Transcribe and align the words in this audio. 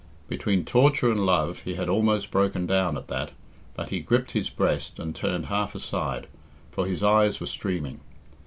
Between 0.27 0.65
torture 0.65 1.11
and 1.11 1.27
love 1.27 1.59
he 1.59 1.75
had 1.75 1.87
almost 1.87 2.31
broken 2.31 2.65
down 2.65 2.97
at 2.97 3.07
that, 3.09 3.33
but 3.75 3.89
he 3.89 3.99
gripped 3.99 4.31
his 4.31 4.49
breast 4.49 4.97
and 4.97 5.15
turned 5.15 5.45
half 5.45 5.75
aside, 5.75 6.25
for 6.71 6.87
his 6.87 7.03
eyes 7.03 7.39
were 7.39 7.45
streaming. 7.45 7.99